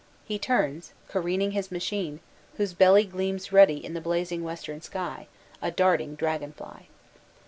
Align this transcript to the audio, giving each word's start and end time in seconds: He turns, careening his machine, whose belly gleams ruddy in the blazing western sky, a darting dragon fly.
He 0.25 0.39
turns, 0.39 0.93
careening 1.07 1.51
his 1.51 1.71
machine, 1.71 2.21
whose 2.57 2.73
belly 2.73 3.05
gleams 3.05 3.51
ruddy 3.53 3.85
in 3.85 3.93
the 3.93 4.01
blazing 4.01 4.43
western 4.43 4.81
sky, 4.81 5.27
a 5.61 5.69
darting 5.69 6.15
dragon 6.15 6.53
fly. 6.53 6.87